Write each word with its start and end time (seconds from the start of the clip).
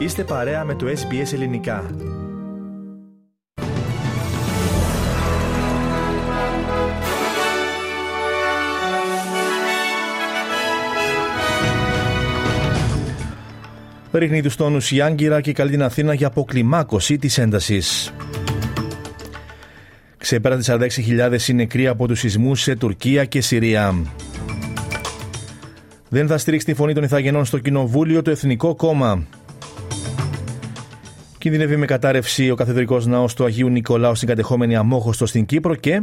Είστε 0.00 0.24
παρέα 0.24 0.64
με 0.64 0.74
το 0.74 0.86
SBS 0.86 1.32
Ελληνικά. 1.32 1.90
Ρίχνει 14.12 14.42
τους 14.42 14.56
τόνους 14.56 14.90
η 14.90 15.00
Άγκυρα 15.00 15.40
και 15.40 15.52
καλεί 15.52 15.70
την 15.70 15.82
Αθήνα 15.82 16.14
για 16.14 16.26
αποκλιμάκωση 16.26 17.18
της 17.18 17.38
έντασης. 17.38 18.12
Ξεπέρα 20.16 20.58
46.000 20.66 21.48
είναι 21.48 21.62
νεκροί 21.62 21.86
από 21.86 22.06
τους 22.06 22.18
σεισμούς 22.18 22.60
σε 22.60 22.76
Τουρκία 22.76 23.24
και 23.24 23.40
Συρία. 23.40 23.94
Δεν 26.08 26.26
θα 26.26 26.38
στηρίξει 26.38 26.66
τη 26.66 26.74
φωνή 26.74 26.94
των 26.94 27.02
Ιθαγενών 27.02 27.44
στο 27.44 27.58
Κοινοβούλιο 27.58 28.22
το 28.22 28.30
Εθνικό 28.30 28.74
Κόμμα. 28.74 29.26
Κινδυνεύει 31.40 31.76
με 31.76 31.86
κατάρρευση 31.86 32.50
ο 32.50 32.54
καθεδρικός 32.54 33.06
ναός 33.06 33.34
του 33.34 33.44
Αγίου 33.44 33.68
Νικολάου 33.68 34.14
στην 34.14 34.28
κατεχόμενη 34.28 34.76
Αμόχωστο 34.76 35.26
στην 35.26 35.46
Κύπρο 35.46 35.74
και. 35.74 36.02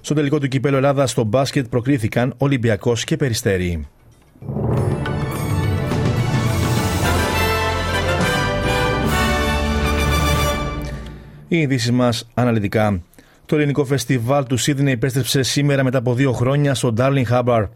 Στο 0.00 0.14
τελικό 0.14 0.38
του 0.38 0.48
κυπέλου 0.48 0.76
Ελλάδας 0.76 1.10
στο 1.10 1.24
μπάσκετ 1.24 1.66
προκρίθηκαν 1.68 2.34
Ολυμπιακός 2.36 3.04
και 3.04 3.16
Περιστέρι. 3.16 3.86
Οι 11.48 11.58
ειδήσεις 11.58 11.90
μας 11.90 12.28
αναλυτικά. 12.34 13.02
Το 13.46 13.56
ελληνικό 13.56 13.84
φεστιβάλ 13.84 14.44
του 14.44 14.56
Σίδνεϊ 14.56 14.92
επέστρεψε 14.92 15.42
σήμερα 15.42 15.84
μετά 15.84 15.98
από 15.98 16.14
δύο 16.14 16.32
χρόνια 16.32 16.74
στο 16.74 16.94
Darling 16.98 17.26
Harbour. 17.30 17.66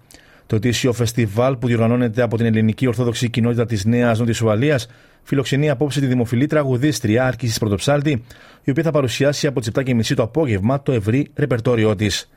Το 0.48 0.57
ετήσιο 0.57 0.93
φεστιβάλ 0.93 1.57
που 1.57 1.66
διοργανώνεται 1.66 2.23
από 2.23 2.37
την 2.37 2.47
ελληνική 2.47 2.87
Ορθόδοξη 2.87 3.30
Κοινότητα 3.30 3.66
της 3.66 3.85
Νέας 3.85 4.18
Νότιας 4.18 4.41
Ουαλίας 4.41 4.87
φιλοξενεί 5.23 5.71
απόψε 5.71 6.01
τη 6.01 6.07
δημοφιλή 6.07 6.46
τραγουδίστρια 6.46 7.27
Άρκηση 7.27 7.59
Πρωτοψάλτη, 7.59 8.24
η 8.63 8.71
οποία 8.71 8.82
θα 8.82 8.90
παρουσιάσει 8.90 9.46
από 9.46 9.60
τις 9.60 9.71
7.30 9.74 10.15
το 10.15 10.23
απόγευμα 10.23 10.82
το 10.82 10.93
ευρύ 10.93 11.30
ρεπερτόριό 11.35 11.95
της. 11.95 12.30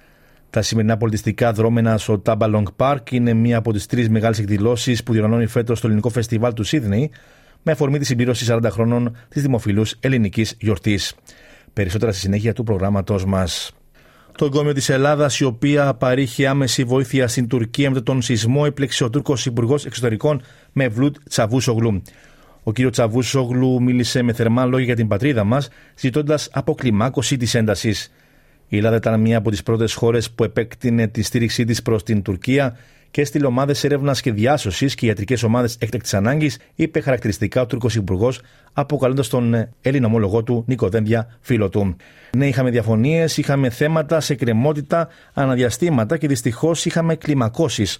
Τα 0.49 0.61
σημερινά 0.61 0.97
πολιτιστικά 0.97 1.53
δρόμενα 1.53 1.97
στο 1.97 2.21
Tabalong 2.25 2.63
Park 2.77 3.11
είναι 3.11 3.33
μία 3.33 3.57
από 3.57 3.73
τις 3.73 3.85
τρεις 3.85 4.09
μεγάλες 4.09 4.39
εκδηλώσεις 4.39 5.03
που 5.03 5.11
διοργανώνει 5.11 5.45
φέτος 5.45 5.79
το 5.79 5.87
ελληνικό 5.87 6.09
φεστιβάλ 6.09 6.53
του 6.53 6.63
Σίδνεϊ, 6.63 7.11
με 7.63 7.71
αφορμή 7.71 7.99
τη 7.99 8.05
συμπλήρωση 8.05 8.45
40 8.49 8.69
χρόνων 8.69 9.15
της 9.29 9.41
δημοφιλούς 9.41 9.95
ελληνικής 9.99 10.55
γιορτής. 10.59 11.15
Περισσότερα 11.73 12.11
στη 12.11 12.21
συνέχεια 12.21 12.53
του 12.53 12.63
προγράμματός 12.63 13.25
μας. 13.25 13.71
Το 14.41 14.47
εγκόμιο 14.47 14.73
της 14.73 14.89
Ελλάδας, 14.89 15.39
η 15.39 15.43
οποία 15.43 15.93
παρήχε 15.93 16.47
άμεση 16.47 16.83
βοήθεια 16.83 17.27
στην 17.27 17.47
Τουρκία 17.47 17.89
μετά 17.89 18.03
τον 18.03 18.21
σεισμό, 18.21 18.63
έπλεξε 18.65 19.03
ο 19.03 19.09
Τούρκος 19.09 19.45
Υπουργός 19.45 19.85
Εξωτερικών 19.85 20.41
Μευλούτ 20.71 21.15
Τσαβούσογλου. 21.29 22.01
Ο 22.63 22.71
κ. 22.71 22.89
Τσαβούσογλου 22.89 23.81
μίλησε 23.81 24.21
με 24.21 24.33
θερμά 24.33 24.65
λόγια 24.65 24.85
για 24.85 24.95
την 24.95 25.07
πατρίδα 25.07 25.43
μας, 25.43 25.69
ζητώντας 25.97 26.49
αποκλιμάκωση 26.51 27.37
της 27.37 27.55
έντασης. 27.55 28.11
Η 28.67 28.77
Ελλάδα 28.77 28.95
ήταν 28.95 29.19
μία 29.19 29.37
από 29.37 29.49
τις 29.49 29.63
πρώτες 29.63 29.93
χώρες 29.93 30.31
που 30.31 30.43
επέκτηνε 30.43 31.07
τη 31.07 31.21
στήριξή 31.21 31.65
της 31.65 31.81
προς 31.81 32.03
την 32.03 32.21
Τουρκία 32.21 32.77
και 33.11 33.21
έστειλε 33.21 33.45
ομάδες 33.45 33.83
έρευνας 33.83 34.21
και 34.21 34.31
διάσωσης 34.31 34.95
και 34.95 35.05
ιατρικές 35.05 35.43
ομάδες 35.43 35.75
έκτακτης 35.79 36.13
ανάγκης, 36.13 36.57
είπε 36.75 36.99
χαρακτηριστικά 36.99 37.61
ο 37.61 37.65
Τούρκος 37.65 37.95
Υπουργός, 37.95 38.41
αποκαλώντας 38.73 39.27
τον 39.27 39.69
Έλληνα 39.81 40.07
ομόλογό 40.07 40.43
του 40.43 40.63
Νίκο 40.67 40.89
Δένδια, 40.89 41.37
φίλο 41.41 41.69
του. 41.69 41.95
Ναι, 42.37 42.47
είχαμε 42.47 42.69
διαφωνίες, 42.69 43.37
είχαμε 43.37 43.69
θέματα 43.69 44.19
σε 44.19 44.35
κρεμότητα, 44.35 45.07
αναδιαστήματα 45.33 46.17
και 46.17 46.27
δυστυχώς 46.27 46.85
είχαμε 46.85 47.15
κλιμακώσεις. 47.15 47.99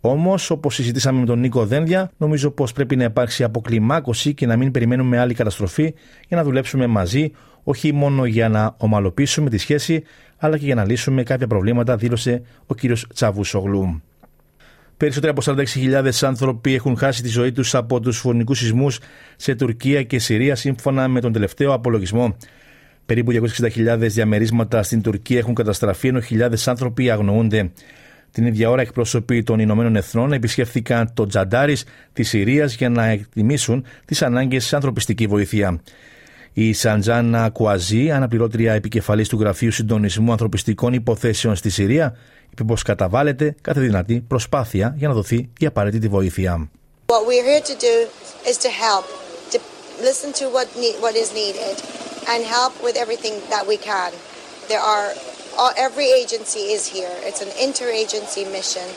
Όμως, 0.00 0.50
όπως 0.50 0.74
συζητήσαμε 0.74 1.20
με 1.20 1.26
τον 1.26 1.38
Νίκο 1.38 1.66
Δένδια, 1.66 2.10
νομίζω 2.16 2.50
πως 2.50 2.72
πρέπει 2.72 2.96
να 2.96 3.04
υπάρξει 3.04 3.44
αποκλιμάκωση 3.44 4.34
και 4.34 4.46
να 4.46 4.56
μην 4.56 4.70
περιμένουμε 4.70 5.18
άλλη 5.18 5.34
καταστροφή 5.34 5.94
για 6.28 6.36
να 6.36 6.44
δουλέψουμε 6.44 6.86
μαζί, 6.86 7.32
όχι 7.62 7.92
μόνο 7.92 8.24
για 8.24 8.48
να 8.48 8.74
ομαλοποιήσουμε 8.78 9.50
τη 9.50 9.58
σχέση, 9.58 10.02
αλλά 10.36 10.58
και 10.58 10.64
για 10.64 10.74
να 10.74 10.84
λύσουμε 10.84 11.22
κάποια 11.22 11.46
προβλήματα, 11.46 11.96
δήλωσε 11.96 12.42
ο 12.66 12.74
κ. 12.74 12.80
Τσαβούσογλου. 13.14 14.02
Περισσότεροι 15.00 15.32
από 15.36 15.64
46.000 16.04 16.10
άνθρωποι 16.20 16.74
έχουν 16.74 16.96
χάσει 16.96 17.22
τη 17.22 17.28
ζωή 17.28 17.52
τους 17.52 17.74
από 17.74 18.00
τους 18.00 18.18
φωνικούς 18.18 18.58
σεισμούς 18.58 18.98
σε 19.36 19.54
Τουρκία 19.54 20.02
και 20.02 20.18
Συρία, 20.18 20.54
σύμφωνα 20.54 21.08
με 21.08 21.20
τον 21.20 21.32
τελευταίο 21.32 21.72
απολογισμό. 21.72 22.36
Περίπου 23.06 23.32
260.000 23.32 23.96
διαμερίσματα 23.98 24.82
στην 24.82 25.02
Τουρκία 25.02 25.38
έχουν 25.38 25.54
καταστραφεί, 25.54 26.08
ενώ 26.08 26.20
χιλιάδες 26.20 26.68
άνθρωποι 26.68 27.10
αγνοούνται. 27.10 27.70
Την 28.30 28.46
ίδια 28.46 28.70
ώρα, 28.70 28.82
εκπρόσωποι 28.82 29.42
των 29.42 29.58
Ηνωμένων 29.58 29.96
Εθνών 29.96 30.32
επισκέφθηκαν 30.32 31.10
το 31.14 31.26
Τζαντάρις 31.26 31.84
της 32.12 32.28
Συρίας 32.28 32.74
για 32.74 32.88
να 32.88 33.06
εκτιμήσουν 33.06 33.84
τις 34.04 34.22
ανάγκες 34.22 34.64
σε 34.64 34.74
ανθρωπιστική 34.74 35.26
βοήθεια. 35.26 35.80
Η 36.52 36.72
Σαντζάνα 36.72 37.50
Κουαζή, 37.50 38.10
αναπληρώτρια 38.10 38.72
επικεφαλής 38.72 39.28
του 39.28 39.40
Γραφείου 39.40 39.70
Συντονισμού 39.70 40.30
Ανθρωπιστικών 40.30 40.92
Υποθέσεων 40.92 41.54
στη 41.54 41.70
Συρία, 41.70 42.16
είπε 42.52 42.64
πω 42.64 42.74
καταβάλλεται 42.84 43.54
κάθε 43.60 43.80
δυνατή 43.80 44.24
προσπάθεια 44.28 44.94
για 44.96 45.08
να 45.08 45.14
δοθεί 45.14 45.48
η 45.58 45.66
απαραίτητη 45.66 46.08
βοήθεια. 46.08 46.70
What 47.06 47.26
we're 47.26 47.46
here 47.52 47.64
to 47.72 47.76
do 47.90 47.96
is 48.50 48.56
to 48.66 48.70
help, 48.86 49.04
to 49.52 49.58
listen 50.08 50.28
to 50.40 50.44
what, 50.56 50.66
need, 50.82 50.96
what 51.04 51.14
is 51.22 51.28
needed 51.42 51.76
and 52.30 52.40
help 52.56 52.72
with 52.86 52.96
everything 53.04 53.34
that 53.52 53.64
we 53.70 53.76
can. 53.90 54.10
There 54.72 54.84
are, 54.94 55.08
every 55.86 56.08
agency 56.22 56.64
is 56.76 56.82
here. 56.96 57.14
It's 57.28 57.42
an 57.46 57.52
interagency 57.66 58.42
mission 58.58 58.88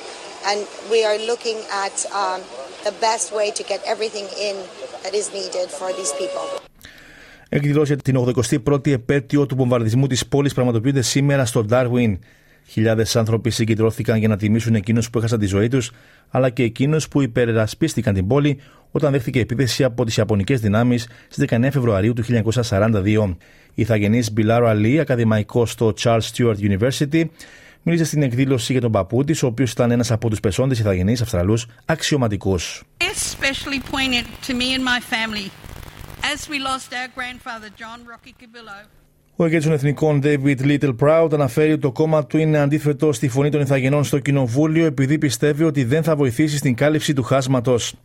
and 0.50 0.60
we 0.94 1.00
are 1.10 1.18
looking 1.32 1.58
at 1.86 1.96
um, 2.22 2.40
the 2.88 2.94
best 3.08 3.26
way 3.38 3.48
to 3.60 3.64
get 3.72 3.80
everything 3.94 4.28
in 4.48 4.56
that 5.04 5.14
is 5.22 5.28
needed 5.40 5.68
for 5.80 5.90
these 6.00 6.14
people. 6.22 6.46
Εκδηλώσει 7.50 7.96
την 7.96 8.34
81η 8.70 8.92
επέτειο 8.92 9.46
του 9.46 9.56
βομβαρδισμού 9.56 10.08
της 10.08 10.28
πόλης 10.28 10.54
πραγματοποιούνται 10.54 11.02
σήμερα 11.02 11.46
στο 11.46 11.66
Darwin. 11.70 12.18
Χιλιάδες 12.66 13.16
άνθρωποι 13.16 13.50
συγκεντρώθηκαν 13.50 14.18
για 14.18 14.28
να 14.28 14.38
τιμήσουν 14.38 14.76
εκείνους 14.76 15.10
που 15.10 15.18
έχασαν 15.18 15.40
τη 15.40 15.46
ζωή 15.46 15.68
τους, 15.68 15.92
αλλά 16.30 16.50
και 16.50 16.64
εκείνους 16.64 17.08
που 17.08 17.22
υπερασπίστηκαν 17.22 18.14
την 18.14 18.28
πόλη 18.28 18.60
όταν 18.92 19.12
δέχτηκε 19.12 19.40
επίθεση 19.40 19.84
από 19.84 20.06
τις 20.06 20.18
Ιαπωνικές 20.18 20.60
δυνάμεις 20.60 21.08
στις 21.30 21.46
19 21.50 21.68
Φεβρουαρίου 21.72 22.14
του 22.14 22.24
1942. 22.24 23.38
Η 23.74 23.82
ηθαγενής 23.82 24.32
Μπιλάρο 24.32 24.68
Αλή, 24.68 25.00
ακαδημαϊκός 25.00 25.72
στο 25.72 25.94
Charles 26.00 26.30
Stewart 26.34 26.56
University, 26.56 27.24
μίλησε 27.82 28.06
στην 28.06 28.22
εκδήλωση 28.22 28.72
για 28.72 28.82
τον 28.82 28.92
παππού 28.92 29.24
της, 29.24 29.44
ο 29.44 29.48
οποίος 29.48 29.72
ήταν 29.72 29.92
ένας 29.92 30.12
από 30.12 30.30
τους 30.30 30.40
πεσόντες 30.40 30.80
ηθαγενείς 30.80 31.22
Αυστραλούς 31.22 31.66
αξιωματικούς. 31.86 32.84
As 36.34 36.48
we 36.48 36.58
lost 36.58 36.90
our 37.00 37.10
grandfather 37.20 37.70
John 37.82 38.00
Rocky 38.12 38.34
Cabillo 38.40 39.03
ο 39.36 39.46
ηγέτη 39.46 39.64
των 39.64 39.74
Εθνικών 39.74 40.22
David 40.24 40.58
Little 40.62 40.96
Proud 41.00 41.30
αναφέρει 41.34 41.72
ότι 41.72 41.82
το 41.82 41.92
κόμμα 41.92 42.26
του 42.26 42.38
είναι 42.38 42.60
αντίθετο 42.60 43.14
στη 43.14 43.28
φωνή 43.28 43.50
των 43.50 43.62
Ιθαγενών 43.62 44.04
στο 44.04 44.20
Κοινοβούλιο 44.20 44.86
επειδή 44.86 45.18
πιστεύει 45.18 45.64
ότι 45.64 45.84
δεν 45.84 46.04
θα 46.04 46.16
βοηθήσει 46.16 46.58
στην 46.58 46.76
κάλυψη 46.76 47.14
του 47.14 47.24
χάσματος. 47.24 47.96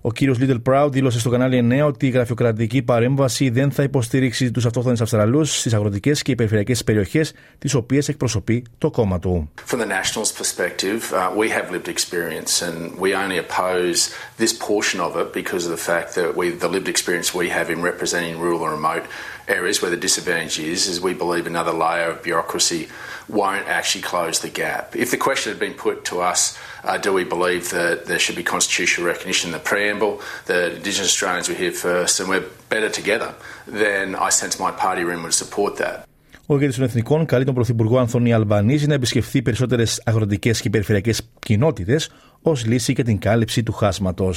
Ο 0.00 0.12
κύριος 0.12 0.38
Little 0.40 0.62
Proud 0.68 0.88
δήλωσε 0.90 1.18
στο 1.18 1.30
κανάλι 1.30 1.82
9 1.82 1.86
ότι 1.86 2.06
η 2.06 2.10
γραφειοκρατική 2.10 2.82
παρέμβαση 2.82 3.50
δεν 3.50 3.70
θα 3.70 3.82
υποστηρίξει 3.82 4.50
τους 4.50 4.66
αυτόχθονες 4.66 5.00
Αυστραλούς 5.00 5.58
στις 5.58 5.74
αγροτικές 5.74 6.22
και 6.22 6.34
περιφερειακές 6.34 6.84
περιοχές, 6.84 7.32
τις 7.58 7.74
οποίες 7.74 8.08
εκπροσωπεί 8.08 8.64
το 8.78 8.90
κόμμα 8.90 9.18
του. 9.18 9.50
From 9.66 9.78
the 9.78 9.86
Nationals 9.86 10.32
perspective, 10.32 11.00
uh, 11.12 11.30
we 11.40 11.48
have 11.48 11.70
lived 11.70 11.88
experience 11.88 12.62
and 12.66 12.76
we 13.00 13.08
only 13.22 13.38
oppose 13.44 13.98
this 14.42 14.52
portion 14.68 15.00
of 15.06 15.12
it 15.20 15.28
because 15.40 15.62
of 15.66 15.72
the 15.76 15.84
fact 15.90 16.08
that 16.18 16.28
we, 16.38 16.44
the 16.64 16.70
lived 16.76 16.88
experience 16.94 17.28
we 17.42 17.48
have 17.58 17.68
in 17.74 17.80
representing 17.90 18.34
rural 18.44 18.60
and 18.66 18.72
remote 18.80 19.04
areas 19.48 19.80
where 19.80 19.90
the 19.90 19.96
disadvantage 19.96 20.58
is, 20.58 20.86
is 20.86 21.00
we 21.00 21.14
believe 21.14 21.46
another 21.46 21.72
layer 21.72 22.08
of 22.10 22.22
bureaucracy 22.22 22.88
won't 23.28 23.66
actually 23.78 24.02
close 24.02 24.36
the 24.40 24.48
gap. 24.48 24.84
If 25.04 25.10
the 25.10 25.16
question 25.16 25.52
had 25.52 25.60
been 25.66 25.74
put 25.74 26.04
to 26.10 26.20
us, 26.20 26.40
uh, 26.84 26.96
do 26.98 27.12
we 27.12 27.24
believe 27.24 27.64
that 27.70 28.06
there 28.06 28.20
should 28.24 28.36
be 28.36 28.46
constitutional 28.54 29.06
recognition 29.12 29.48
in 29.50 29.54
the 29.58 29.64
preamble, 29.70 30.20
that 30.46 30.72
Indigenous 30.78 31.10
Australians 31.14 31.48
were 31.48 31.58
here 31.64 31.72
first 31.72 32.20
and 32.20 32.28
we're 32.28 32.46
better 32.74 32.90
together, 33.00 33.30
then 33.66 34.06
I 34.14 34.30
sense 34.30 34.58
my 34.58 34.72
party 34.84 35.02
room 35.04 35.22
would 35.24 35.34
support 35.34 35.76
that. 35.76 36.04
Ο 36.50 36.54
ηγέτη 36.54 36.74
των 36.74 36.84
Εθνικών 36.84 37.26
καλεί 37.26 37.44
τον 37.44 37.54
Πρωθυπουργό 37.54 37.98
Ανθονή 37.98 38.32
Αλμπανίζη 38.32 38.86
να 38.86 38.94
επισκεφθεί 38.94 39.42
περισσότερε 39.42 39.82
αγροτικέ 40.04 40.50
και 40.50 40.70
περιφερειακέ 40.70 41.12
κοινότητε 41.38 42.00
ω 42.42 42.52
λύση 42.52 42.92
για 42.92 43.04
την 43.04 43.18
κάλυψη 43.18 43.62
του 43.62 43.72
χάσματο. 43.72 44.32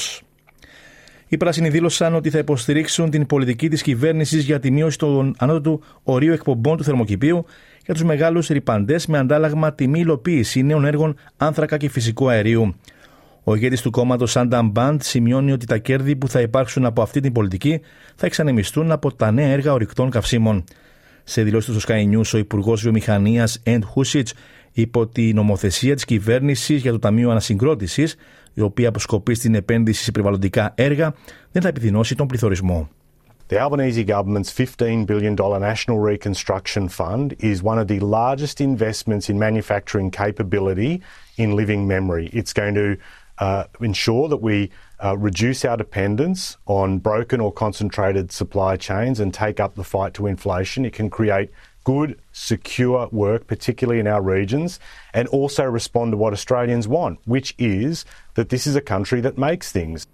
Οι 1.33 1.37
πράσινοι 1.37 1.69
δήλωσαν 1.69 2.15
ότι 2.15 2.29
θα 2.29 2.37
υποστηρίξουν 2.37 3.09
την 3.09 3.25
πολιτική 3.25 3.69
της 3.69 3.81
κυβέρνησης 3.81 4.43
για 4.43 4.59
τη 4.59 4.71
μείωση 4.71 4.97
των 4.97 5.35
ανώτατου 5.37 5.81
ορίου 6.03 6.33
εκπομπών 6.33 6.77
του 6.77 6.83
θερμοκηπίου 6.83 7.45
για 7.85 7.93
τους 7.93 8.03
μεγάλους 8.03 8.47
ρηπαντές 8.47 9.07
με 9.07 9.17
αντάλλαγμα 9.17 9.73
τη 9.73 9.87
μη 9.87 9.99
υλοποίηση 9.99 10.63
νέων 10.63 10.85
έργων 10.85 11.15
άνθρακα 11.37 11.77
και 11.77 11.89
φυσικού 11.89 12.29
αερίου. 12.29 12.75
Ο 13.43 13.55
ηγέτης 13.55 13.81
του 13.81 13.91
κόμματος 13.91 14.33
Sandam 14.37 14.69
Μπαντ 14.71 15.01
σημειώνει 15.01 15.51
ότι 15.51 15.65
τα 15.65 15.77
κέρδη 15.77 16.15
που 16.15 16.27
θα 16.27 16.41
υπάρξουν 16.41 16.85
από 16.85 17.01
αυτή 17.01 17.19
την 17.19 17.31
πολιτική 17.31 17.81
θα 18.15 18.25
εξανεμιστούν 18.25 18.91
από 18.91 19.13
τα 19.13 19.31
νέα 19.31 19.47
έργα 19.47 19.73
ορυκτών 19.73 20.09
καυσίμων. 20.09 20.63
Σε 21.23 21.43
δηλώσεις 21.43 21.73
του 21.73 21.79
στο 21.79 21.93
Sky 21.93 22.15
News, 22.15 22.31
ο 22.33 22.37
Υπουργός 22.37 22.81
Βιομηχανίας 22.81 23.59
Εντ 23.63 23.83
Χούσιτς 23.83 24.33
είπε 24.71 24.99
ότι 24.99 25.29
η 25.29 25.33
νομοθεσία 25.33 25.95
της 25.95 26.05
κυβέρνησης 26.05 26.81
για 26.81 26.91
το 26.91 26.99
Ταμείο 26.99 27.29
Ανασυγκρότησης, 27.29 28.15
η 28.54 28.60
οποία 28.60 28.88
αποσκοπεί 28.88 29.34
στην 29.34 29.54
επένδυση 29.54 30.04
σε 30.04 30.10
περιβαλλοντικά 30.10 30.72
έργα, 30.74 31.14
δεν 31.52 31.62
θα 31.62 31.68
επιδεινώσει 31.68 32.14
τον 32.14 32.26
πληθωρισμό. 32.26 32.88
The 33.48 33.60
Albanese 33.60 34.04
government's 34.04 34.50
$15 34.50 35.06
billion 35.06 35.36
National 35.36 36.00
Reconstruction 36.00 36.88
Fund 36.88 37.36
is 37.38 37.62
one 37.62 37.78
of 37.78 37.86
the 37.86 38.00
largest 38.00 38.60
investments 38.60 39.28
in 39.28 39.38
manufacturing 39.38 40.10
capability 40.10 41.00
in 41.36 41.54
living 41.54 41.86
memory. 41.86 42.28
It's 42.32 42.52
going 42.52 42.74
to 42.74 42.96
uh, 43.38 43.64
ensure 43.80 44.28
that 44.28 44.38
we 44.38 44.70
uh, 45.04 45.16
reduce 45.16 45.64
our 45.64 45.76
dependence 45.76 46.56
on 46.66 46.98
broken 46.98 47.40
or 47.40 47.52
concentrated 47.52 48.32
supply 48.32 48.76
chains 48.76 49.20
and 49.20 49.32
take 49.32 49.60
up 49.60 49.76
the 49.76 49.84
fight 49.84 50.12
to 50.14 50.26
inflation. 50.26 50.84
It 50.84 50.94
can 50.94 51.08
create 51.08 51.50
good, 51.83 52.15
secure 52.31 53.07
work, 53.11 53.47
particularly 53.47 53.99
in 53.99 54.07
our 54.07 54.21
regions, 54.21 54.79
and 55.13 55.27
also 55.27 55.63
respond 55.63 56.11
to 56.11 56.17
what 56.17 56.33
Australians 56.33 56.87
want, 56.87 57.19
which 57.25 57.53
is 57.57 58.05
that 58.35 58.49
this 58.49 58.65
is 58.67 58.75
a 58.75 58.81
country 58.81 59.21
that 59.21 59.37
makes 59.37 59.71
things. 59.71 60.05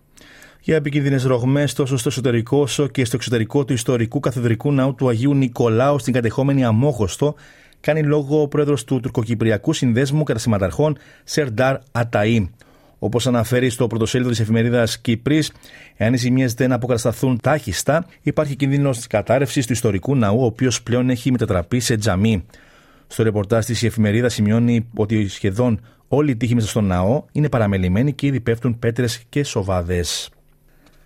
για 0.61 0.75
επικίνδυνες 0.75 1.23
ρογμές 1.23 1.73
τόσο 1.73 1.97
στο 1.97 2.09
εσωτερικό 2.09 2.57
όσο 2.57 2.87
και 2.87 3.05
στο 3.05 3.15
εξωτερικό 3.15 3.65
του 3.65 3.73
ιστορικού 3.73 4.19
καθεδρικού 4.19 4.71
ναού 4.71 4.95
του 4.95 5.07
Αγίου 5.09 5.33
Νικολάου 5.33 5.99
στην 5.99 6.13
κατεχόμενη 6.13 6.65
Αμόχωστο, 6.65 7.35
κάνει 7.79 8.03
λόγο 8.03 8.41
ο 8.41 8.47
πρόεδρος 8.47 8.83
του 8.83 8.99
Τουρκοκυπριακού 8.99 9.73
Συνδέσμου 9.73 10.23
Κατασυματαρχών 10.23 10.97
Σερντάρ 11.23 11.77
Αταή. 11.91 12.49
Όπως 12.99 13.27
αναφέρει 13.27 13.69
στο 13.69 13.87
πρωτοσέλιδο 13.87 14.29
της 14.29 14.39
εφημερίδας 14.39 14.99
Κύπρη, 14.99 15.43
εάν 15.95 16.13
οι 16.13 16.17
ζημιές 16.17 16.53
δεν 16.53 16.71
αποκατασταθούν 16.71 17.39
τάχιστα, 17.41 18.05
υπάρχει 18.21 18.55
κίνδυνος 18.55 19.07
κατάρρευσης 19.07 19.65
του 19.65 19.73
ιστορικού 19.73 20.15
ναού, 20.15 20.41
ο 20.41 20.45
οποίος 20.45 20.83
πλέον 20.83 21.09
έχει 21.09 21.31
μετατραπεί 21.31 21.79
σε 21.79 21.95
τζαμί. 21.95 22.45
Στο 23.07 23.23
ρεπορτάζ 23.23 23.65
της 23.65 23.81
η 23.81 23.85
εφημερίδα 23.85 24.29
σημειώνει 24.29 24.87
ότι 24.95 25.27
σχεδόν 25.27 25.79
όλοι 26.07 26.31
οι 26.31 26.35
τείχοι 26.35 26.55
μέσα 26.55 26.67
στον 26.67 26.85
ναό 26.85 27.23
είναι 27.31 27.49
παραμελημένοι 27.49 28.13
και 28.13 28.27
ήδη 28.27 28.39
πέφτουν 28.39 28.79
πέτρες 28.79 29.23
και 29.29 29.43
σοβάδες. 29.43 30.29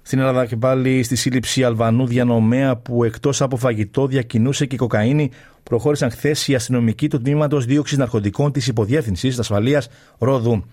Στην 0.02 0.20
Ελλάδα 0.20 0.46
και 0.46 0.56
πάλι 0.56 1.04
στη 1.04 1.16
σύλληψη 1.16 1.64
Αλβανού 1.64 2.06
διανομέα 2.08 2.76
που 2.78 3.04
εκτός 3.04 3.42
από 3.42 3.58
φαγητό 3.58 4.08
διακινούσε 4.08 4.66
και 4.66 4.78
κοκαίνη, 4.78 5.32
προχώρησαν 5.64 6.12
χθες 6.12 6.48
οι 6.48 6.56
αστυνομικοί 6.56 7.10
του 7.10 7.22
τμήματος 7.22 7.66
δίωξης 7.66 7.98
ναρκωτικών 7.98 8.52
της 8.52 8.68
Υποδιεύθυνσης 8.68 9.40
Ασφαλείας 9.40 9.88
Ρόδου. 10.18 10.64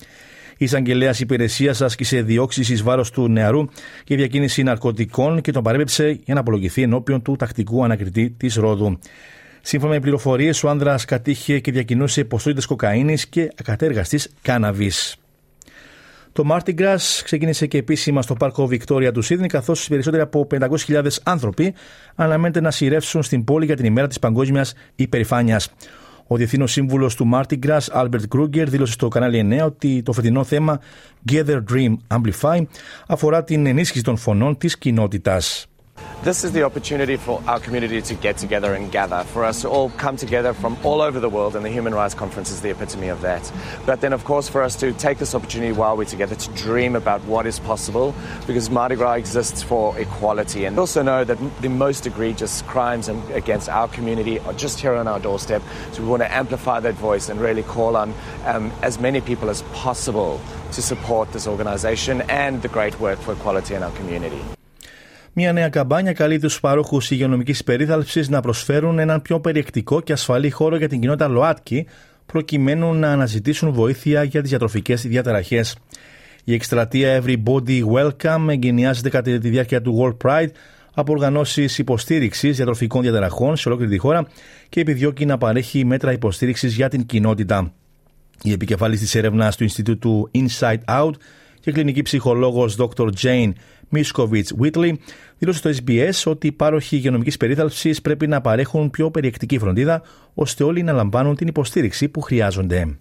Η 0.60 0.64
εισαγγελέας 0.64 1.20
υπηρεσίας 1.20 1.80
άσκησε 1.80 2.22
διώξεις 2.22 2.68
εις 2.68 2.82
βάρος 2.82 3.10
του 3.10 3.28
νεαρού 3.28 3.64
και 4.04 4.16
διακίνηση 4.16 4.62
ναρκωτικών 4.62 5.40
και 5.40 5.52
τον 5.52 5.62
παρέπεψε 5.62 6.20
για 6.24 6.34
να 6.34 6.40
απολογηθεί 6.40 6.82
ενώπιον 6.82 7.22
του 7.22 7.36
τακτικού 7.36 7.84
ανακριτή 7.84 8.34
της 8.36 8.54
Ρόδου. 8.54 8.98
Σύμφωνα 9.62 9.92
με 9.92 10.00
πληροφορίες, 10.00 10.64
ο 10.64 10.68
άνδρας 10.68 11.04
κατήχε 11.04 11.58
και 11.58 11.72
διακινούσε 11.72 12.24
ποσότητες 12.24 12.66
κοκαίνης 12.66 13.26
και 13.26 13.50
ακατέργαστης 13.56 14.28
κάναβης. 14.42 15.16
Το 16.32 16.44
Mardi 16.50 16.80
Gras 16.80 17.20
ξεκίνησε 17.24 17.66
και 17.66 17.78
επίσημα 17.78 18.22
στο 18.22 18.34
πάρκο 18.34 18.66
Βικτόρια 18.66 19.12
του 19.12 19.22
Σίδνη, 19.22 19.46
καθώς 19.46 19.88
περισσότεροι 19.88 20.22
από 20.22 20.46
500.000 20.86 21.06
άνθρωποι 21.22 21.74
αναμένεται 22.14 22.60
να 22.60 22.70
σειρεύσουν 22.70 23.22
στην 23.22 23.44
πόλη 23.44 23.64
για 23.64 23.76
την 23.76 23.84
ημέρα 23.84 24.06
της 24.06 24.18
παγκόσμιας 24.18 24.74
υπερηφάνειας. 24.94 25.70
Ο 26.30 26.36
Διευθύνος 26.36 26.72
Σύμβουλος 26.72 27.14
του 27.14 27.30
Mardi 27.34 27.58
Gras, 27.66 28.02
Albert 28.02 28.36
Kruger, 28.36 28.66
δήλωσε 28.68 28.92
στο 28.92 29.08
κανάλι 29.08 29.60
9 29.60 29.64
ότι 29.64 30.02
το 30.02 30.12
φετινό 30.12 30.44
θέμα 30.44 30.80
Gather 31.30 31.62
Dream 31.72 31.96
Amplify 32.08 32.62
αφορά 33.06 33.44
την 33.44 33.66
ενίσχυση 33.66 34.04
των 34.04 34.16
φωνών 34.16 34.58
της 34.58 34.78
κοινότητας. 34.78 35.66
This 36.24 36.42
is 36.42 36.50
the 36.50 36.64
opportunity 36.64 37.16
for 37.16 37.40
our 37.46 37.60
community 37.60 38.02
to 38.02 38.14
get 38.14 38.38
together 38.38 38.74
and 38.74 38.90
gather, 38.90 39.22
for 39.22 39.44
us 39.44 39.62
to 39.62 39.68
all 39.68 39.90
come 39.90 40.16
together 40.16 40.52
from 40.52 40.76
all 40.82 41.00
over 41.00 41.20
the 41.20 41.28
world, 41.28 41.54
and 41.54 41.64
the 41.64 41.70
Human 41.70 41.94
Rights 41.94 42.12
Conference 42.12 42.50
is 42.50 42.60
the 42.60 42.70
epitome 42.70 43.06
of 43.06 43.20
that. 43.20 43.52
But 43.86 44.00
then, 44.00 44.12
of 44.12 44.24
course, 44.24 44.48
for 44.48 44.64
us 44.64 44.74
to 44.80 44.92
take 44.92 45.18
this 45.18 45.32
opportunity 45.32 45.72
while 45.72 45.96
we're 45.96 46.06
together 46.06 46.34
to 46.34 46.50
dream 46.54 46.96
about 46.96 47.22
what 47.22 47.46
is 47.46 47.60
possible, 47.60 48.16
because 48.48 48.68
Mardi 48.68 48.96
Gras 48.96 49.12
exists 49.12 49.62
for 49.62 49.96
equality. 49.96 50.64
And 50.64 50.76
also 50.76 51.02
know 51.02 51.22
that 51.22 51.38
the 51.62 51.68
most 51.68 52.04
egregious 52.04 52.62
crimes 52.62 53.08
against 53.08 53.68
our 53.68 53.86
community 53.86 54.40
are 54.40 54.54
just 54.54 54.80
here 54.80 54.94
on 54.94 55.06
our 55.06 55.20
doorstep. 55.20 55.62
So 55.92 56.02
we 56.02 56.08
want 56.08 56.22
to 56.22 56.34
amplify 56.34 56.80
that 56.80 56.94
voice 56.94 57.28
and 57.28 57.40
really 57.40 57.62
call 57.62 57.96
on 57.96 58.12
um, 58.44 58.72
as 58.82 58.98
many 58.98 59.20
people 59.20 59.50
as 59.50 59.62
possible 59.72 60.40
to 60.72 60.82
support 60.82 61.32
this 61.32 61.46
organization 61.46 62.22
and 62.22 62.60
the 62.60 62.68
great 62.68 62.98
work 62.98 63.20
for 63.20 63.34
equality 63.34 63.74
in 63.74 63.84
our 63.84 63.92
community. 63.92 64.42
Μια 65.40 65.52
νέα 65.52 65.68
καμπάνια 65.68 66.12
καλεί 66.12 66.38
τους 66.38 66.60
παρόχους 66.60 67.10
υγειονομικής 67.10 67.64
περίθαλψη 67.64 68.24
να 68.28 68.40
προσφέρουν 68.40 68.98
έναν 68.98 69.22
πιο 69.22 69.40
περιεκτικό 69.40 70.00
και 70.00 70.12
ασφαλή 70.12 70.50
χώρο 70.50 70.76
για 70.76 70.88
την 70.88 71.00
κοινότητα 71.00 71.28
ΛΟΑΤΚΙ, 71.28 71.86
προκειμένου 72.26 72.94
να 72.94 73.12
αναζητήσουν 73.12 73.72
βοήθεια 73.72 74.22
για 74.22 74.40
τις 74.40 74.50
διατροφικές 74.50 75.02
διαταραχές. 75.06 75.76
Η 76.44 76.54
εκστρατεία 76.54 77.22
Everybody 77.22 77.82
Welcome 77.94 78.46
εγκαινιάζεται 78.48 79.08
κατά 79.08 79.38
τη 79.38 79.48
διάρκεια 79.48 79.82
του 79.82 79.98
World 80.02 80.28
Pride 80.28 80.50
από 80.94 81.12
οργανώσεις 81.12 81.78
υποστήριξης 81.78 82.56
διατροφικών 82.56 83.02
διαταραχών 83.02 83.56
σε 83.56 83.68
ολόκληρη 83.68 83.92
τη 83.92 83.98
χώρα 83.98 84.26
και 84.68 84.80
επιδιώκει 84.80 85.26
να 85.26 85.38
παρέχει 85.38 85.84
μέτρα 85.84 86.12
υποστήριξης 86.12 86.74
για 86.74 86.88
την 86.88 87.06
κοινότητα. 87.06 87.72
Η 88.42 88.52
επικεφαλής 88.52 89.00
της 89.00 89.14
έρευνας 89.14 89.56
του 89.56 89.62
Ινστιτούτου 89.62 90.30
Inside 90.34 90.84
Out 90.86 91.12
και 91.60 91.72
κλινική 91.72 92.02
ψυχολόγος 92.02 92.76
Dr. 92.80 93.08
Jane 93.22 93.52
Μίσκοβιτ 93.88 94.48
Βίτλι, 94.56 95.00
δήλωσε 95.38 95.58
στο 95.58 95.70
SBS 95.70 96.30
ότι 96.32 96.46
οι 96.46 96.52
πάροχοι 96.52 96.96
υγειονομική 96.96 97.36
περίθαλψη 97.36 98.02
πρέπει 98.02 98.26
να 98.26 98.40
παρέχουν 98.40 98.90
πιο 98.90 99.10
περιεκτική 99.10 99.58
φροντίδα, 99.58 100.02
ώστε 100.34 100.64
όλοι 100.64 100.82
να 100.82 100.92
λαμβάνουν 100.92 101.36
την 101.36 101.48
υποστήριξη 101.48 102.08
που 102.08 102.20
χρειάζονται. 102.20 102.96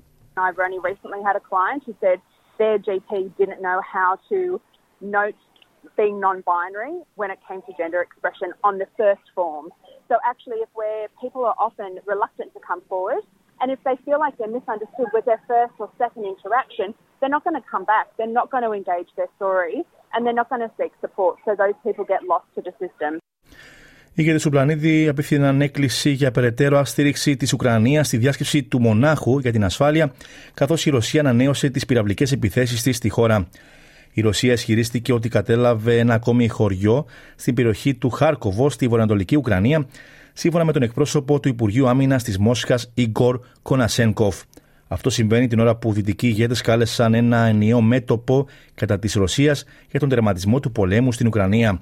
I've 0.45 0.59
only 0.67 0.81
recently 0.91 1.21
had 1.29 1.35
a 1.41 1.45
client 1.51 1.81
who 1.85 1.93
said 2.03 2.17
their 2.61 2.77
GP 2.87 3.11
didn't 3.39 3.61
know 3.67 3.79
how 3.95 4.11
to 4.31 4.39
note 5.19 5.39
being 6.01 6.15
non-binary 6.27 6.95
when 7.19 7.29
it 7.35 7.39
came 7.47 7.61
to 7.67 7.71
gender 7.81 8.01
expression 8.07 8.49
on 8.67 8.73
the 8.81 8.87
first 8.99 9.25
form. 9.37 9.65
So 10.09 10.13
actually, 10.31 10.59
if 10.65 10.69
where 10.81 11.03
people 11.23 11.43
are 11.49 11.57
often 11.67 11.91
reluctant 12.13 12.49
to 12.55 12.61
come 12.69 12.81
forward, 12.91 13.23
and 13.59 13.67
if 13.75 13.79
they 13.87 13.95
feel 14.05 14.19
like 14.25 14.33
they're 14.37 14.57
misunderstood 14.59 15.09
with 15.15 15.25
their 15.29 15.41
first 15.51 15.73
or 15.81 15.89
second 16.03 16.23
interaction, 16.33 16.93
they're 17.19 17.35
not 17.37 17.43
going 17.43 17.59
to 17.61 17.67
come 17.73 17.85
back. 17.85 18.05
They're 18.17 18.35
not 18.39 18.47
going 18.53 18.65
to 18.67 18.73
engage 18.79 19.09
their 19.17 19.29
story. 19.37 19.77
and 20.13 20.19
they're 20.23 20.39
not 20.41 20.49
going 20.51 20.63
to 20.67 20.71
seek 20.79 20.93
support. 21.05 21.33
So 21.45 21.49
those 21.61 21.77
people 21.85 22.05
get 22.13 22.21
lost 22.31 22.47
to 22.55 22.61
the 22.67 22.73
system. 22.81 23.11
Οι 24.13 24.23
ηγέτε 24.23 24.37
του 24.37 24.49
πλανήτη 24.49 25.07
απίθυναν 25.07 25.61
έκκληση 25.61 26.09
για 26.09 26.31
περαιτέρω 26.31 26.85
στήριξη 26.85 27.37
της 27.37 27.53
Ουκρανίας 27.53 28.07
στη 28.07 28.17
διάσκεψη 28.17 28.63
του 28.63 28.79
Μονάχου 28.79 29.39
για 29.39 29.51
την 29.51 29.63
ασφάλεια, 29.63 30.13
καθώς 30.53 30.85
η 30.85 30.89
Ρωσία 30.89 31.19
ανανέωσε 31.19 31.69
τις 31.69 31.85
πυραυλικές 31.85 32.31
επιθέσεις 32.31 32.81
της 32.83 32.95
στη 32.95 33.09
χώρα. 33.09 33.47
Η 34.13 34.21
Ρωσία 34.21 34.53
ισχυρίστηκε 34.53 35.13
ότι 35.13 35.29
κατέλαβε 35.29 35.97
ένα 35.97 36.13
ακόμη 36.13 36.47
χωριό 36.47 37.05
στην 37.35 37.53
περιοχή 37.53 37.95
του 37.95 38.09
Χάρκοβο 38.09 38.69
στη 38.69 38.87
βορειοανατολική 38.87 39.35
Ουκρανία, 39.35 39.87
σύμφωνα 40.33 40.63
με 40.63 40.71
τον 40.71 40.81
εκπρόσωπο 40.81 41.39
του 41.39 41.47
Υπουργείου 41.47 41.87
Άμυνας 41.87 42.23
της 42.23 42.37
Μόσχας, 42.37 42.91
Ιγκορ 42.93 43.39
Κονασένκοφ. 43.61 44.43
Αυτό 44.87 45.09
συμβαίνει 45.09 45.47
την 45.47 45.59
ώρα 45.59 45.75
που 45.75 45.93
δυτικοί 45.93 46.27
ηγέτες 46.27 46.61
κάλεσαν 46.61 47.13
ένα 47.13 47.37
ενιαίο 47.37 47.81
μέτωπο 47.81 48.47
κατά 48.75 48.99
της 48.99 49.13
Ρωσίας 49.13 49.63
για 49.91 49.99
τον 49.99 50.09
τερματισμό 50.09 50.59
του 50.59 50.71
πολέμου 50.71 51.11
στην 51.11 51.27
Ουκρανία. 51.27 51.81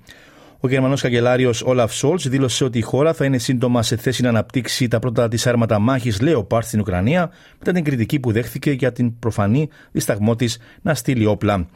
Ο 0.60 0.68
Γερμανός 0.68 1.02
καγκελάριος 1.02 1.62
Όλαφ 1.62 1.94
Σόλτς 1.94 2.28
δήλωσε 2.28 2.64
ότι 2.64 2.78
η 2.78 2.82
χώρα 2.82 3.14
θα 3.14 3.26
είναι 3.26 3.38
σύντομα 3.38 3.84
σε 3.84 3.96
θέση 3.96 4.22
να 4.22 4.30
αναπτύξει 4.30 4.88
τα 4.88 5.00
πρώτα 5.00 5.28
της 5.28 5.48
άρματα 5.48 5.80
μάχης 5.80 6.22
Λέοπαρτ 6.22 6.66
στην 6.66 6.80
Ουκρανία, 6.80 7.32
μετά 7.60 7.72
την 7.72 7.84
κριτική 7.84 8.20
που 8.20 8.32
δέχθηκε 8.32 8.72
για 8.72 8.92
την 8.92 9.20
προφανή 9.20 9.70
δισταγμό 9.92 10.36
της 10.36 10.58
να 10.82 10.94
στείλει 10.94 11.26
όπλα. 11.26 11.68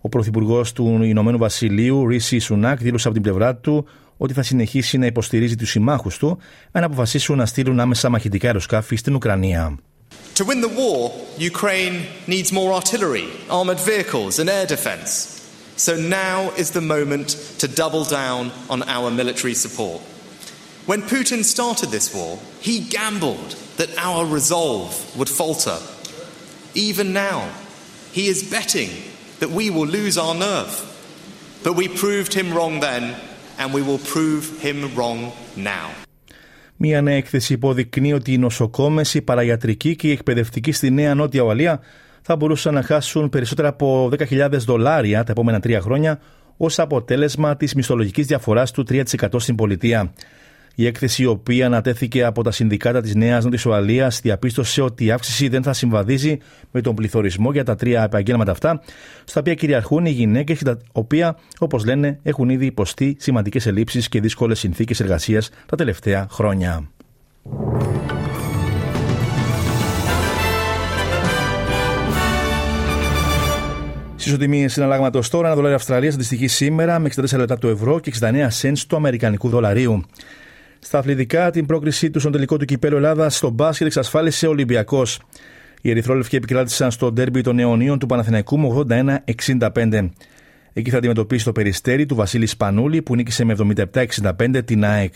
Ο 0.00 0.08
Πρωθυπουργός 0.08 0.72
του 0.72 1.02
Ηνωμένου 1.02 1.38
Βασιλείου, 1.38 2.08
Ρίση 2.08 2.38
Σουνάκ, 2.38 2.78
δήλωσε 2.78 3.06
από 3.08 3.16
την 3.16 3.24
πλευρά 3.24 3.56
του 3.56 3.86
ότι 4.16 4.32
θα 4.32 4.42
συνεχίσει 4.42 4.98
να 4.98 5.06
υποστηρίζει 5.06 5.56
τους 5.56 5.70
συμμάχους 5.70 6.18
του 6.18 6.38
αν 6.70 6.82
αποφασίσουν 6.82 7.36
να 7.36 7.46
στείλουν 7.46 7.80
άμεσα 7.80 8.08
μαχητικά 8.08 8.46
αεροσκάφη 8.46 8.96
στην 8.96 9.14
Ουκρανία. 9.14 9.78
To 10.34 10.44
win 10.44 10.60
the 10.60 10.68
war, 10.68 11.14
Ukraine 11.38 12.06
needs 12.26 12.52
more 12.52 12.72
artillery, 12.72 13.28
armoured 13.48 13.78
vehicles, 13.78 14.40
and 14.40 14.50
air 14.50 14.66
defence. 14.66 15.30
So 15.76 15.96
now 15.96 16.50
is 16.52 16.72
the 16.72 16.80
moment 16.80 17.30
to 17.58 17.68
double 17.68 18.04
down 18.04 18.50
on 18.68 18.82
our 18.82 19.10
military 19.10 19.54
support. 19.54 20.02
When 20.86 21.02
Putin 21.02 21.44
started 21.44 21.90
this 21.90 22.12
war, 22.12 22.38
he 22.60 22.80
gambled 22.80 23.56
that 23.76 23.96
our 23.96 24.26
resolve 24.26 25.16
would 25.16 25.28
falter. 25.28 25.78
Even 26.74 27.12
now, 27.12 27.50
he 28.12 28.26
is 28.26 28.48
betting 28.50 28.90
that 29.38 29.50
we 29.50 29.70
will 29.70 29.86
lose 29.86 30.18
our 30.18 30.34
nerve. 30.34 30.90
But 31.62 31.74
we 31.74 31.88
proved 31.88 32.34
him 32.34 32.52
wrong 32.52 32.80
then, 32.80 33.16
and 33.58 33.72
we 33.72 33.82
will 33.82 33.98
prove 33.98 34.60
him 34.60 34.94
wrong 34.94 35.32
now. 35.56 35.92
Μία 36.76 37.02
νέα 37.02 37.14
έκθεση 37.14 37.52
υποδεικνύει 37.52 38.12
ότι 38.12 38.32
οι 38.32 38.38
νοσοκόμες, 38.38 39.14
η 39.14 39.22
παραγιατρική 39.22 39.96
και 39.96 40.08
η 40.08 40.10
εκπαιδευτική 40.10 40.72
στη 40.72 40.90
Νέα 40.90 41.14
Νότια 41.14 41.42
Ουαλία 41.42 41.80
θα 42.22 42.36
μπορούσαν 42.36 42.74
να 42.74 42.82
χάσουν 42.82 43.28
περισσότερα 43.28 43.68
από 43.68 44.10
10.000 44.18 44.48
δολάρια 44.50 45.24
τα 45.24 45.32
επόμενα 45.32 45.60
τρία 45.60 45.80
χρόνια 45.80 46.20
ως 46.56 46.78
αποτέλεσμα 46.78 47.56
της 47.56 47.74
μισθολογικής 47.74 48.26
διαφοράς 48.26 48.70
του 48.70 48.84
3% 48.88 49.02
στην 49.36 49.54
πολιτεία. 49.54 50.12
Η 50.74 50.86
έκθεση, 50.86 51.22
η 51.22 51.26
οποία 51.26 51.66
ανατέθηκε 51.66 52.24
από 52.24 52.42
τα 52.42 52.50
συνδικάτα 52.50 53.00
της 53.00 53.14
Νέας 53.14 53.44
Νότιας 53.44 53.66
Ουαλίας, 53.66 54.20
διαπίστωσε 54.20 54.82
ότι 54.82 55.04
η 55.04 55.10
αύξηση 55.10 55.48
δεν 55.48 55.62
θα 55.62 55.72
συμβαδίζει 55.72 56.38
με 56.70 56.80
τον 56.80 56.94
πληθωρισμό 56.94 57.52
για 57.52 57.64
τα 57.64 57.74
τρία 57.74 58.02
επαγγέλματα 58.02 58.50
αυτά, 58.50 58.82
στα 59.24 59.40
οποία 59.40 59.54
κυριαρχούν 59.54 60.06
οι 60.06 60.10
γυναίκες, 60.10 60.58
τα 60.58 60.78
οποία, 60.92 61.36
όπως 61.58 61.84
λένε, 61.84 62.18
έχουν 62.22 62.48
ήδη 62.48 62.66
υποστεί 62.66 63.16
σημαντικές 63.18 63.66
ελλείψεις 63.66 64.08
και 64.08 64.20
δύσκολες 64.20 64.58
συνθήκες 64.58 65.00
εργασίας 65.00 65.50
τα 65.66 65.76
τελευταία 65.76 66.26
χρόνια. 66.30 66.88
Ισοτιμή 74.26 74.68
συναλλάγματος 74.68 75.28
τώρα, 75.28 75.46
ένα 75.46 75.54
δολάριο 75.54 75.76
Αυστραλίας 75.76 76.14
αντιστοιχεί 76.14 76.46
σήμερα 76.46 76.98
με 76.98 77.10
64 77.16 77.36
λεπτά 77.36 77.58
του 77.58 77.68
ευρώ 77.68 78.00
και 78.00 78.12
69 78.20 78.48
cents 78.60 78.78
του 78.88 78.96
Αμερικανικού 78.96 79.48
δολαρίου. 79.48 80.04
Στα 80.86 80.98
αθλητικά, 80.98 81.50
την 81.50 81.66
πρόκρισή 81.66 82.10
τους 82.10 82.20
στον 82.20 82.32
τελικό 82.32 82.56
του 82.56 82.64
κυπέλου 82.64 82.96
Ελλάδα 82.96 83.30
στο 83.30 83.50
μπάσκετ 83.50 83.86
εξασφάλισε 83.86 84.46
ο 84.46 84.50
Ολυμπιακός. 84.50 85.20
Οι 85.80 85.90
Ερυθρόλευκοι 85.90 86.36
επικράτησαν 86.36 86.90
στο 86.90 87.12
ντέρμπι 87.12 87.40
των 87.40 87.58
αιωνίων 87.58 87.98
του 87.98 88.06
Παναθηναϊκού 88.06 88.58
με 88.58 88.84
81-65. 89.64 90.08
Εκεί 90.72 90.90
θα 90.90 90.96
αντιμετωπίσει 90.96 91.44
το 91.44 91.52
περιστέρι 91.52 92.06
του 92.06 92.14
Βασίλη 92.14 92.46
Σπανούλη 92.46 93.02
που 93.02 93.14
νίκησε 93.14 93.44
με 93.44 93.56
77-65 93.92 94.64
την 94.64 94.84
ΑΕΚ. 94.84 95.14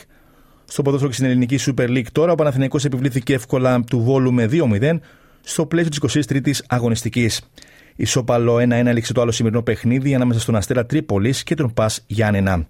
Στο 0.65 0.83
ποδόσφαιρο 0.83 1.11
και 1.11 1.17
στην 1.17 1.27
ελληνική 1.27 1.59
Super 1.61 1.89
League 1.89 2.11
τώρα, 2.13 2.33
ο 2.33 2.35
Παναθηναϊκός 2.35 2.85
επιβλήθηκε 2.85 3.35
εύκολα 3.35 3.81
του 3.81 4.01
Βόλου 4.01 4.33
με 4.33 4.49
2-0 4.51 4.99
στο 5.41 5.67
πλαίσιο 5.67 5.91
της 5.91 6.27
23η 6.29 6.53
αγωνιστικής. 6.67 7.51
Ισόπαλο 7.97 8.57
1-1 8.57 8.93
λήξε 8.93 9.13
το 9.13 9.21
άλλο 9.21 9.31
σημερινό 9.31 9.63
παιχνίδι 9.63 10.15
ανάμεσα 10.15 10.41
στον 10.41 10.57
Αστέρα 10.57 10.87
Τρίπολης 10.87 11.43
και 11.43 11.55
τον 11.55 11.73
Πας 11.73 12.05
Γιάννενα. 12.07 12.67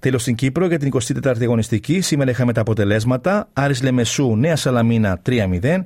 Τέλος 0.00 0.22
στην 0.22 0.34
Κύπρο 0.34 0.66
για 0.66 0.78
την 0.78 0.90
24η 0.92 1.42
αγωνιστική. 1.42 2.00
Σήμερα 2.00 2.30
είχαμε 2.30 2.52
τα 2.52 2.60
αποτελέσματα. 2.60 3.48
Άρης 3.52 3.82
Λεμεσού 3.82 4.36
Νέα 4.36 4.56
Σαλαμίνα 4.56 5.20
3-0 5.26 5.84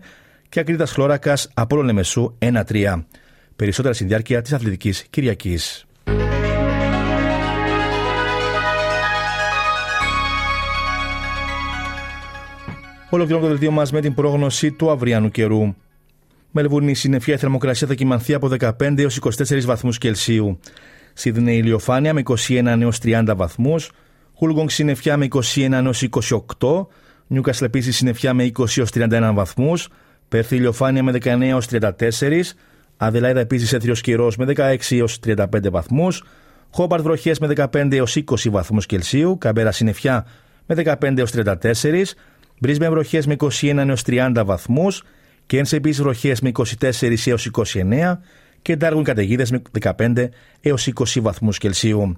και 0.48 0.60
Ακρίτα 0.60 0.86
Χλώρακας 0.86 1.48
Απόλο 1.54 1.82
Λεμεσού 1.82 2.36
1-3. 2.38 3.04
Περισσότερα 3.56 3.94
στη 3.94 4.04
διάρκεια 4.04 4.42
της 4.42 4.52
Αθλητικής 4.52 5.06
Κυριακής. 5.10 5.86
Ολοκληρώνω 13.10 13.44
το 13.44 13.50
δελτίο 13.50 13.70
μας 13.70 13.92
με 13.92 14.00
την 14.00 14.14
πρόγνωση 14.14 14.72
του 14.72 14.90
αυριανού 14.90 15.30
καιρού. 15.30 15.74
Μελβούρνη 16.50 16.94
συννεφιά 16.94 17.34
η 17.34 17.38
θερμοκρασία 17.38 17.86
θα 17.86 17.94
κοιμανθεί 17.94 18.34
από 18.34 18.48
15 18.60 18.98
έως 18.98 19.16
24 19.16 19.64
βαθμούς 19.64 19.98
Κελσίου. 19.98 20.58
Σίδνεϊ 21.12 21.56
ηλιοφάνεια 21.56 22.14
με 22.14 22.22
21 22.48 22.76
έως 22.80 22.98
30 23.02 23.32
βαθμούς. 23.36 23.90
Χούλγκονγκ 24.34 24.68
συννεφιά 24.68 25.16
με 25.16 25.26
21 25.30 25.70
έως 25.72 26.08
28. 26.58 26.86
Νιούκασλ 27.26 27.64
επίσης 27.64 27.96
συννεφιά 27.96 28.34
με 28.34 28.44
20 28.44 28.76
έως 28.76 28.90
31 28.94 29.30
βαθμούς. 29.34 29.88
Πέρθη 30.28 30.56
ηλιοφάνεια 30.56 31.02
με 31.02 31.12
19 31.12 31.40
έως 31.40 31.66
34. 31.66 32.54
Αδελάιδα 32.96 33.40
επίσης 33.40 33.72
έθριος 33.72 34.00
καιρός 34.00 34.36
με 34.36 34.44
16 34.44 34.96
έως 34.98 35.18
35 35.26 35.70
βαθμούς. 35.70 36.24
Χόμπαρτ 36.70 37.02
βροχές 37.02 37.38
με 37.38 37.46
15 37.46 37.96
έως 37.96 38.16
20 38.16 38.50
βαθμούς 38.50 38.86
Κελσίου. 38.86 39.38
Καμπέρα 39.38 39.72
συννεφιά 39.72 40.26
με 40.66 40.74
15 40.74 41.18
έως 41.18 41.30
34. 41.30 42.14
Μπρίσμε 42.60 42.88
βροχές 42.88 43.26
με 43.26 43.36
21 43.60 43.88
έως 43.88 44.02
30 44.02 44.42
βαθμούς. 44.44 45.02
Κένσε 45.46 45.76
επίσης 45.76 46.02
βροχές 46.02 46.40
με 46.40 46.48
24 46.48 47.26
έως 47.26 47.46
29 47.46 48.20
και 48.62 48.76
Ντάργουν 48.76 49.04
καταιγίδες 49.04 49.50
με 49.50 49.62
15 49.80 50.28
έως 50.60 50.86
20 50.86 51.20
βαθμούς 51.20 51.58
Κελσίου. 51.58 52.16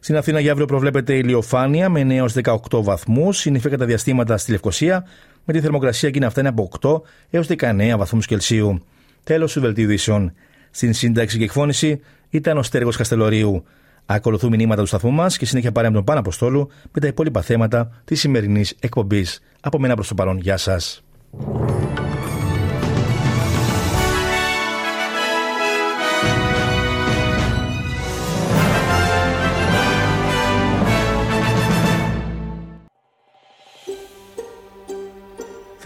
Στην 0.00 0.16
Αθήνα 0.16 0.40
για 0.40 0.50
αύριο 0.50 0.66
προβλέπεται 0.66 1.14
ηλιοφάνεια 1.14 1.88
με 1.88 2.00
9 2.00 2.10
έως 2.10 2.34
18 2.44 2.82
βαθμούς, 2.82 3.38
συνήθω 3.38 3.70
κατά 3.70 3.84
διαστήματα 3.84 4.36
στη 4.36 4.50
Λευκοσία, 4.50 5.06
με 5.44 5.52
τη 5.52 5.60
θερμοκρασία 5.60 6.08
εκείνη 6.08 6.24
αυτά 6.24 6.40
είναι 6.40 6.48
από 6.48 6.70
8 6.80 7.00
έως 7.30 7.46
19 7.58 7.94
βαθμούς 7.96 8.26
Κελσίου. 8.26 8.84
Τέλος 9.24 9.52
του 9.52 9.60
βελτίου 9.60 9.84
ειδήσεων. 9.84 10.32
Στην 10.70 10.92
σύνταξη 10.92 11.38
και 11.38 11.44
εκφώνηση 11.44 12.00
ήταν 12.30 12.58
ο 12.58 12.62
Στέργος 12.62 12.96
Καστελωρίου. 12.96 13.64
Ακολουθούν 14.06 14.50
μηνύματα 14.50 14.80
του 14.80 14.86
σταθμού 14.86 15.10
μας 15.10 15.36
και 15.36 15.46
συνέχεια 15.46 15.72
πάρε 15.72 15.88
με 15.88 15.94
τον 15.94 16.04
Πάνω 16.04 16.18
Αποστόλου 16.18 16.68
με 16.92 17.00
τα 17.00 17.06
υπόλοιπα 17.06 17.42
θέματα 17.42 18.02
της 18.04 18.20
σημερινής 18.20 18.74
εκπομπής. 18.80 19.40
Από 19.60 19.78
μένα 19.78 19.94
προς 19.94 20.08
το 20.08 20.14
παρόν, 20.14 20.38
γεια 20.38 20.56
σας. 20.56 21.02